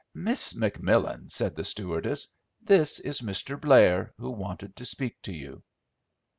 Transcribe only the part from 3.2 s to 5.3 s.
Mr. Blair, who wanted to speak